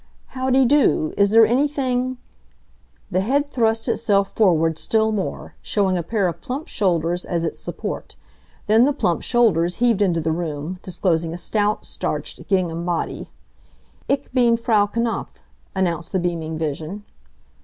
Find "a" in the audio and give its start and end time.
5.95-6.01, 11.35-11.37